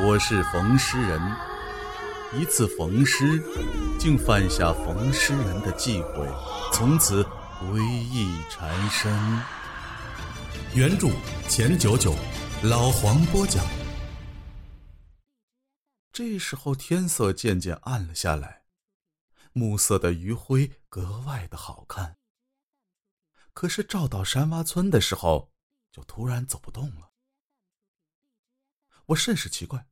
[0.00, 1.20] 我是冯诗人。
[2.32, 3.42] 一次逢诗，
[3.98, 6.24] 竟犯下冯诗人的忌讳，
[6.72, 7.24] 从此
[7.58, 9.12] 归意缠身。
[10.72, 11.08] 原著
[11.48, 12.14] 钱九九，
[12.62, 13.64] 老黄播讲。
[16.12, 18.62] 这时候天色渐渐暗了下来，
[19.52, 22.16] 暮色的余晖格外的好看。
[23.52, 25.50] 可是照到山洼村的时候，
[25.90, 27.10] 就突然走不动了。
[29.06, 29.86] 我甚是奇怪，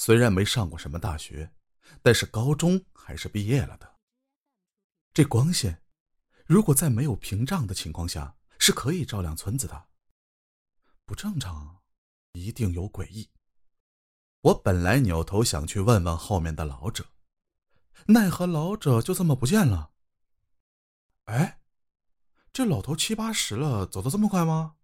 [0.00, 1.52] 虽然没上过什么大学，
[2.00, 3.98] 但是高中还是毕业了的。
[5.12, 5.82] 这光线，
[6.46, 9.88] 如果在没有屏障的情况下，是可以照亮村子的。
[11.04, 11.82] 不正常，
[12.32, 13.28] 一定有诡异。
[14.40, 17.04] 我本来扭头想去问问后面的老者，
[18.06, 19.90] 奈何老者就这么不见了。
[21.26, 21.60] 哎。
[22.54, 24.76] 这老头七八十了，走得这么快吗？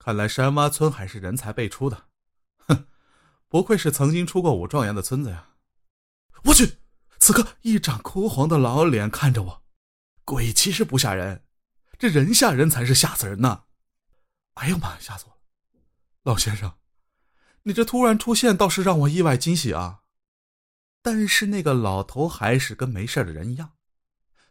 [0.00, 2.07] 看来山洼村还是人才辈出的，
[3.48, 5.54] 不愧是曾经出过武状元的村子呀！
[6.44, 6.78] 我去，
[7.18, 9.62] 此刻一张枯黄的老脸看着我，
[10.24, 11.44] 鬼其实不吓人，
[11.98, 13.64] 这人吓人才是吓死人呢！
[14.54, 15.38] 哎呀妈，吓死我了！
[16.24, 16.76] 老先生，
[17.62, 20.02] 你这突然出现倒是让我意外惊喜啊！
[21.00, 23.72] 但是那个老头还是跟没事的人一样，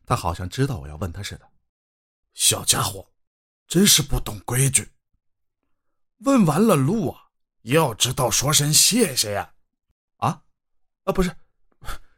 [0.06, 1.52] 他好像知道我要问他似的。
[2.34, 3.14] 小家伙，
[3.68, 4.94] 真是不懂规矩。
[6.20, 7.27] 问完了路啊，
[7.74, 9.54] 要知道说声谢谢呀！
[10.18, 10.44] 啊，
[11.04, 11.36] 啊，不是，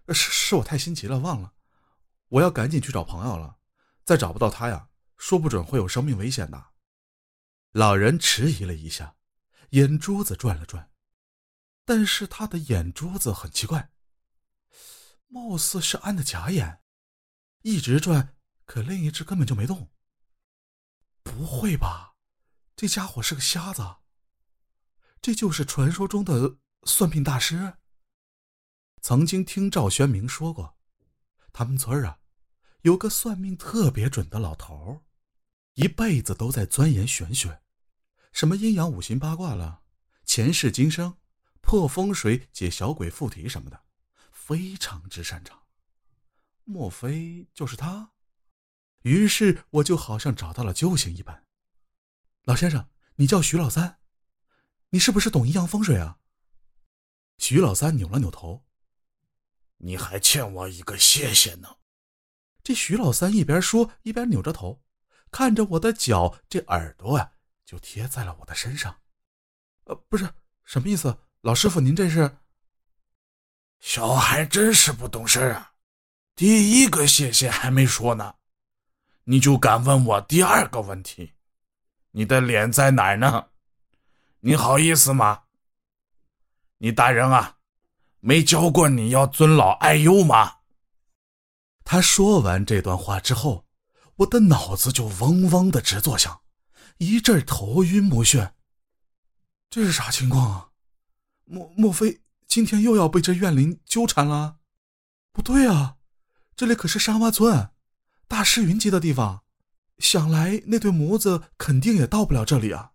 [0.09, 1.53] 是是我太心急了，忘了。
[2.27, 3.57] 我要赶紧去找朋友了，
[4.05, 6.71] 再找不到他呀，说不准会有生命危险的。
[7.71, 9.15] 老人迟疑了一下，
[9.71, 10.91] 眼珠子转了转，
[11.83, 13.91] 但是他的眼珠子很奇怪，
[15.27, 16.81] 貌似是安的假眼，
[17.63, 19.89] 一直转，可另一只根本就没动。
[21.23, 22.15] 不会吧，
[22.75, 23.81] 这家伙是个瞎子？
[25.21, 27.73] 这就是传说中的算命大师。
[29.01, 30.77] 曾经听赵宣明说过，
[31.51, 32.19] 他们村啊，
[32.81, 35.03] 有个算命特别准的老头
[35.75, 37.61] 一辈子都在钻研玄学，
[38.31, 39.81] 什么阴阳五行八卦了，
[40.25, 41.17] 前世今生，
[41.61, 43.83] 破风水、解小鬼附体什么的，
[44.31, 45.63] 非常之擅长。
[46.63, 48.11] 莫非就是他？
[49.03, 51.45] 于是我就好像找到了救星一般。
[52.43, 53.99] 老先生，你叫徐老三，
[54.91, 56.17] 你是不是懂阴阳风水啊？
[57.37, 58.65] 徐老三扭了扭头。
[59.77, 61.77] 你还欠我一个谢谢呢。
[62.63, 64.81] 这徐老三一边说一边扭着头，
[65.31, 67.31] 看着我的脚，这耳朵啊
[67.65, 68.99] 就贴在了我的身上。
[69.85, 70.29] 呃，不是，
[70.65, 71.17] 什么意思？
[71.41, 72.37] 老师傅，您这是？
[73.79, 75.73] 小孩真是不懂事啊！
[76.35, 78.35] 第一个谢谢还没说呢。
[79.23, 81.35] 你就敢问我第二个问题？
[82.11, 83.49] 你的脸在哪儿呢？
[84.41, 85.43] 你好意思吗？
[86.77, 87.57] 你大人啊，
[88.21, 90.59] 没教过你要尊老爱幼吗？
[91.83, 93.65] 他说完这段话之后，
[94.15, 96.39] 我的脑子就嗡嗡的直作响，
[96.99, 98.53] 一阵头晕目眩。
[99.69, 100.69] 这是啥情况啊？
[101.43, 104.59] 莫莫非今天又要被这怨灵纠缠了？
[105.33, 105.97] 不对啊，
[106.55, 107.71] 这里可是沙洼村。
[108.29, 109.43] 大师云集的地方，
[109.97, 112.93] 想来那对母子肯定也到不了这里啊。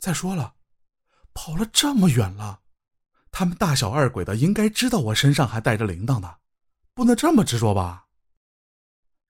[0.00, 0.54] 再说了，
[1.34, 2.60] 跑了这么远了，
[3.30, 6.38] 他们大小二鬼的应该知道我身上还带着铃铛的，
[6.94, 8.06] 不能这么执着吧？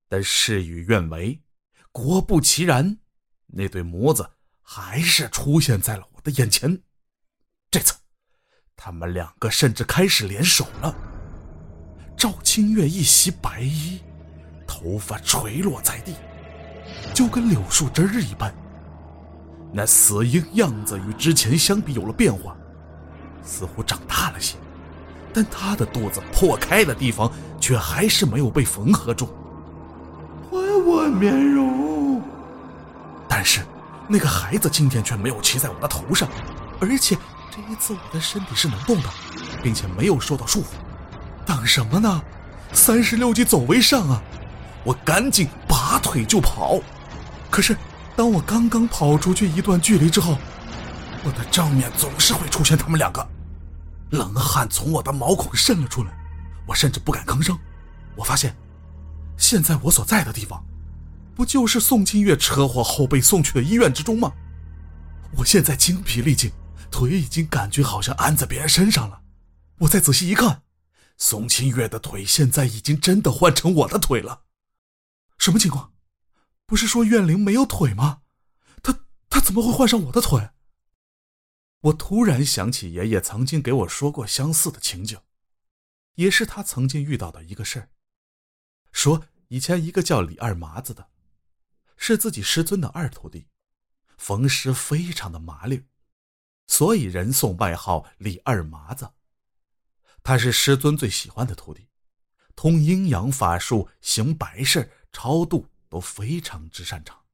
[0.09, 1.43] 但事与愿违，
[1.91, 2.99] 果不其然，
[3.47, 4.31] 那对母子
[4.61, 6.83] 还是出现在了我的眼前。
[7.71, 7.95] 这次，
[8.77, 10.95] 他们两个甚至开始联手了。
[12.17, 14.01] 赵清月一袭白衣。
[14.65, 16.15] 头发垂落在地，
[17.15, 18.53] 就跟柳树枝儿一般。
[19.72, 22.55] 那死婴样子与之前相比有了变化，
[23.43, 24.56] 似乎长大了些，
[25.33, 29.28] 但他的肚子破开的地方却还是没有被缝合住。
[30.50, 32.21] 还我面容！
[33.27, 33.62] 但是
[34.06, 36.29] 那个孩子今天却没有骑在我的头上，
[36.79, 37.17] 而且
[37.50, 39.08] 这一次我的身体是能动的，
[39.62, 40.67] 并且没有受到束缚。
[41.47, 42.23] 等什么呢？
[42.75, 44.23] 三十六计，走为上啊！
[44.85, 46.79] 我赶紧拔腿就跑，
[47.50, 47.75] 可是
[48.17, 50.37] 当我刚刚跑出去一段距离之后，
[51.25, 53.26] 我的正面总是会出现他们两个，
[54.11, 56.12] 冷汗从我的毛孔渗了出来，
[56.67, 57.59] 我甚至不敢吭声。
[58.14, 58.55] 我发现，
[59.38, 60.62] 现在我所在的地方，
[61.35, 64.31] 不就是宋清月车祸后被送去的医院之中吗？
[65.38, 66.53] 我现在精疲力尽，
[66.91, 69.23] 腿已经感觉好像安在别人身上了。
[69.79, 70.62] 我再仔细一看，
[71.17, 74.43] 宋清月的腿现在已经真的换成我的腿了。
[75.38, 75.92] 什么情况？
[76.73, 78.23] 不是说怨灵没有腿吗？
[78.83, 80.53] 他他怎么会换上我的腿？
[81.81, 85.21] 我突然想起爷爷曾经给我说过相似的情景，
[86.15, 87.91] 也是他曾经遇到的一个事儿。
[88.91, 91.11] 说以前一个叫李二麻子的，
[91.99, 93.49] 是自己师尊的二徒弟，
[94.17, 95.85] 逢师非常的麻利，
[96.69, 99.13] 所以人送外号李二麻子。
[100.23, 101.87] 他是师尊最喜欢的徒弟，
[102.57, 107.27] 通阴阳法术、行白事、超度都非常之擅长。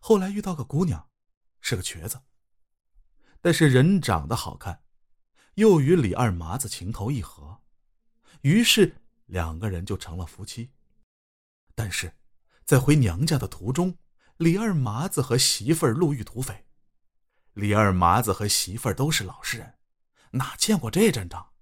[0.00, 1.08] 后来遇到个姑娘，
[1.60, 2.20] 是个瘸子。
[3.40, 4.82] 但是人长得好看，
[5.54, 7.62] 又与李二麻子情投意合，
[8.40, 8.96] 于是
[9.26, 10.72] 两个人就成了夫妻。
[11.76, 12.12] 但是，
[12.64, 13.96] 在回娘家的途中，
[14.38, 16.66] 李二麻子和媳妇儿路遇土匪。
[17.52, 19.78] 李二麻子和媳妇儿都是老实人，
[20.32, 21.52] 哪见过这阵仗？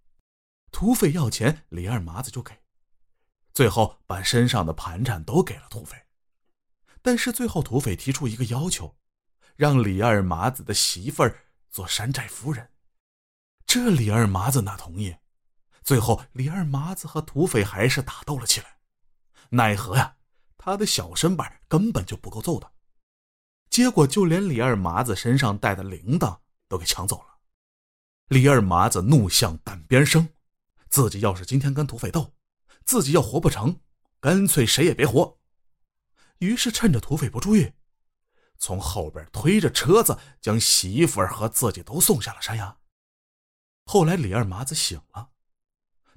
[0.71, 2.62] 土匪要钱，李二麻子就给，
[3.53, 5.97] 最后把身上的盘缠都给了土匪。
[7.03, 8.97] 但是最后土匪提出一个要求，
[9.57, 11.39] 让李二麻子的媳妇儿。
[11.73, 12.69] 做山寨夫人，
[13.65, 15.17] 这李二麻子哪同意？
[15.83, 18.77] 最后，李二麻子和土匪还是打斗了起来。
[19.49, 20.17] 奈何呀，
[20.59, 22.71] 他的小身板根本就不够揍的，
[23.71, 26.39] 结果就连李二麻子身上带的铃铛
[26.69, 27.39] 都给抢走了。
[28.27, 30.29] 李二麻子怒向胆边生，
[30.91, 32.35] 自己要是今天跟土匪斗，
[32.85, 33.81] 自己要活不成，
[34.21, 35.39] 干脆谁也别活。
[36.39, 37.73] 于是趁着土匪不注意。
[38.59, 42.79] 从后边推着车子，将媳妇儿和自己都送下了山崖。
[43.85, 45.31] 后来李二麻子醒了，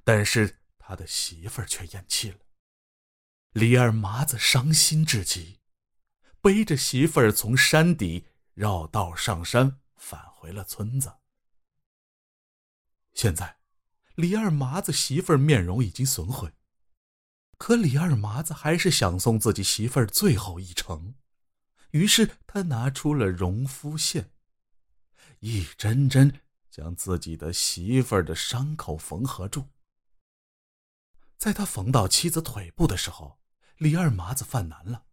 [0.04, 2.38] 但是他的媳妇儿却咽气了。
[3.52, 5.60] 李二麻子伤心至极，
[6.40, 11.16] 背着媳妇儿从山底绕道上山，返回了村子。
[13.14, 13.58] 现在，
[14.16, 16.54] 李二麻子媳妇儿面容已经损毁，
[17.58, 21.16] 可李二麻子还是想送自己媳妇儿最后一程。
[21.92, 24.32] 于是他拿出了绒肤线，
[25.40, 29.70] 一针针将自己的媳妇儿的伤口缝合住。
[31.38, 33.40] 在他缝到妻子腿部的时候，
[33.78, 35.06] 李二麻子犯难了，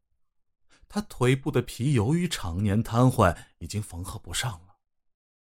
[0.88, 4.76] 他腿部的皮由于常年瘫痪，已经缝合不上了。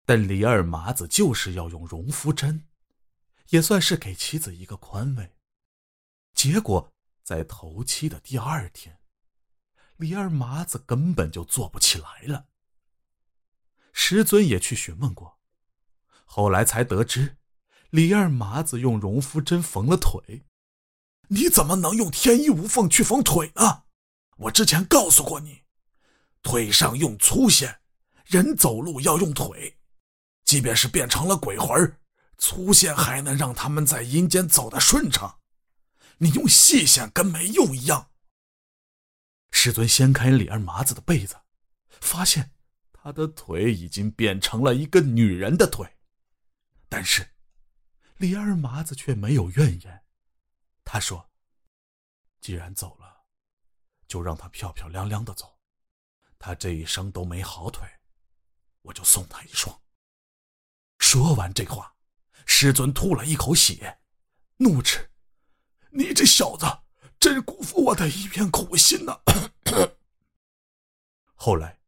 [0.06, 2.68] 但李二麻子就是要用绒肤针，
[3.50, 5.37] 也算是给妻子一个宽慰。
[6.38, 6.94] 结果
[7.24, 9.00] 在头七的第二天。
[9.96, 12.46] 李二麻子根本就坐不起来了。
[13.92, 15.40] 师尊也去询问过，
[16.26, 17.38] 后来才得知，
[17.90, 20.46] 李二麻子用绒肤针缝了腿。
[21.30, 23.86] 你怎么能用天衣无缝去缝腿呢？
[24.38, 25.64] 我之前告诉过你，
[26.44, 27.80] 腿上用粗线，
[28.26, 29.80] 人走路要用腿。
[30.46, 31.98] 即便是变成了鬼魂，
[32.38, 35.37] 粗线还能让他们在阴间走得顺畅。
[36.18, 38.12] 你用细线跟没用一样。
[39.52, 41.40] 师尊掀开李二麻子的被子，
[41.90, 42.52] 发现
[42.92, 45.98] 他的腿已经变成了一个女人的腿。
[46.90, 47.36] 但是，
[48.18, 50.04] 李二麻子却没有怨言。
[50.84, 51.30] 他说
[52.40, 53.26] ：“既然走了，
[54.08, 55.60] 就让他漂漂亮亮的走。
[56.40, 57.88] 他这一生都没好腿，
[58.84, 59.82] 我就送他一双。”
[61.00, 61.96] 说完这话，
[62.46, 64.00] 师尊吐了一口血，
[64.58, 65.12] 怒斥
[65.92, 66.66] ：“你这小子！”
[67.20, 69.20] 真辜负我的一片苦心呐！
[71.34, 71.80] 后来，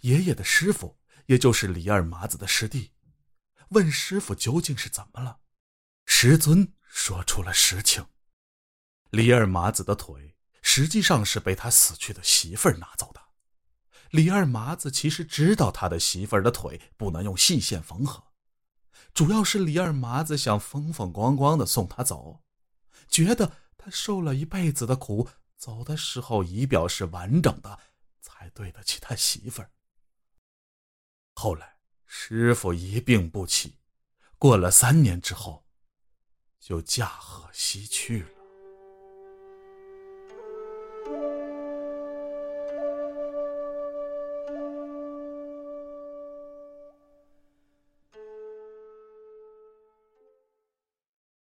[0.00, 2.92] 爷爷的师傅，也就是李二麻子的师弟，
[3.70, 5.40] 问师傅究竟是怎么了。
[6.04, 8.06] 师尊说出了实情：
[9.08, 13.22] 李二麻子的腿实际上是被他死去的媳妇儿拿走的。
[14.10, 18.22] 李二麻子其实知道他的媳妇儿的腿不能用细线缝合，
[19.14, 22.43] 主要是李二麻子想风风光光的送他走，
[23.08, 23.52] 觉得。
[23.86, 27.78] 他受了一辈子的苦，走的时候仪表是完整的，
[28.22, 29.70] 才对得起他媳妇儿。
[31.34, 33.76] 后来师傅一病不起，
[34.38, 35.66] 过了三年之后，
[36.58, 38.28] 就驾鹤西去了。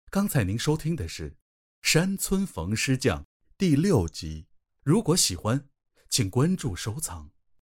[0.08, 1.36] 刚才您收听的是。
[1.90, 3.24] 山村逢师匠
[3.56, 4.46] 第六集，
[4.82, 5.70] 如果喜欢，
[6.10, 7.30] 请关注收藏。